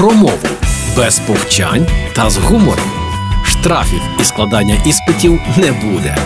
[0.00, 0.38] про мову
[0.96, 2.90] без повчань та з гумором.
[3.44, 6.16] Штрафів і складання іспитів не буде.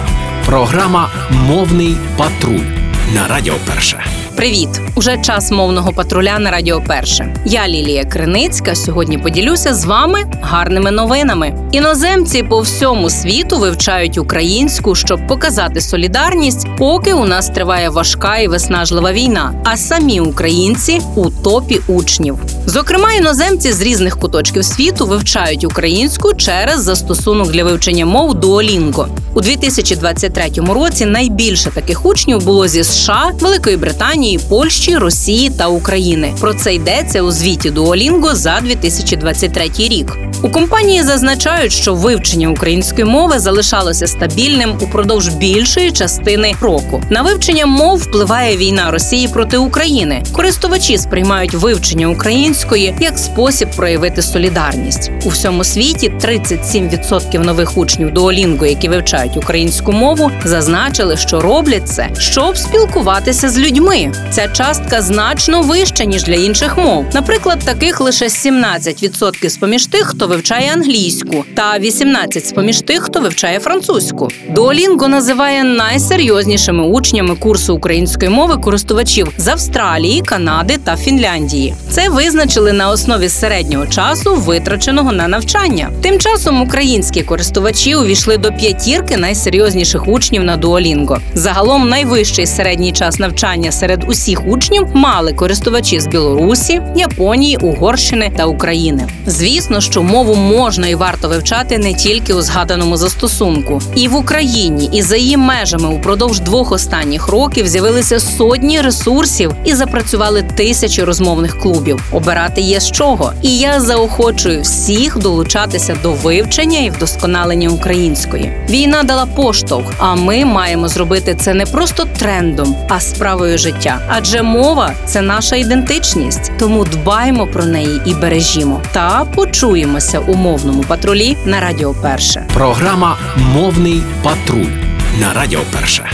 [0.46, 2.66] Програма Мовний патруль
[3.14, 4.04] на Радіо Перше.
[4.36, 4.68] Привіт!
[4.94, 7.34] Уже час мовного патруля на Радіо Перше.
[7.44, 8.74] Я Лілія Криницька.
[8.74, 11.68] Сьогодні поділюся з вами гарними новинами.
[11.72, 18.48] Іноземці по всьому світу вивчають українську, щоб показати солідарність, поки у нас триває важка і
[18.48, 19.54] виснажлива війна.
[19.64, 22.38] А самі українці у топі учнів.
[22.66, 29.06] Зокрема, іноземці з різних куточків світу вивчають українську через застосунок для вивчення мов Duolingo.
[29.34, 36.32] У 2023 році найбільше таких учнів було зі США, Великої Британії, Польщі, Росії та України.
[36.40, 40.16] Про це йдеться у звіті Duolingo за 2023 рік.
[40.42, 47.02] У компанії зазначають, що вивчення української мови залишалося стабільним упродовж більшої частини року.
[47.10, 50.22] На вивчення мов впливає війна Росії проти України.
[50.32, 52.53] Користувачі сприймають вивчення української
[53.00, 56.12] як спосіб проявити солідарність у всьому світі.
[56.20, 63.58] 37% нових учнів Duolingo, які вивчають українську мову, зазначили, що роблять це, щоб спілкуватися з
[63.58, 64.12] людьми.
[64.30, 67.06] Ця частка значно вища ніж для інших мов.
[67.14, 73.02] Наприклад, таких лише 17% з поміж тих, хто вивчає англійську, та 18% з поміж тих,
[73.02, 74.28] хто вивчає французьку.
[74.54, 81.74] Duolingo називає найсерйознішими учнями курсу української мови користувачів з Австралії, Канади та Фінляндії.
[81.90, 82.08] Це
[82.44, 85.90] визначили на основі середнього часу, витраченого на навчання.
[86.02, 91.18] Тим часом українські користувачі увійшли до п'ятірки найсерйозніших учнів на Duolingo.
[91.34, 98.46] Загалом найвищий середній час навчання серед усіх учнів мали користувачі з Білорусі, Японії, Угорщини та
[98.46, 99.08] України.
[99.26, 104.90] Звісно, що мову можна і варто вивчати не тільки у згаданому застосунку, і в Україні,
[104.92, 111.58] і за її межами упродовж двох останніх років з'явилися сотні ресурсів і запрацювали тисячі розмовних
[111.58, 112.02] клубів.
[112.34, 113.32] Обирати є з чого.
[113.42, 118.52] І я заохочую всіх долучатися до вивчення і вдосконалення української.
[118.70, 124.00] Війна дала поштовх, а ми маємо зробити це не просто трендом, а справою життя.
[124.08, 128.82] Адже мова це наша ідентичність, тому дбаймо про неї і бережімо.
[128.92, 132.48] Та почуємося у мовному патрулі на Радіо Перше.
[132.54, 134.72] Програма Мовний патруль
[135.20, 136.10] на Радіо Перше.